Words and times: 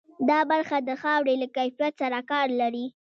دا 0.29 0.39
برخه 0.51 0.77
د 0.81 0.89
خاورې 1.01 1.33
له 1.41 1.47
کیفیت 1.55 1.93
سره 2.01 2.19
کار 2.31 2.47
لري. 2.61 2.85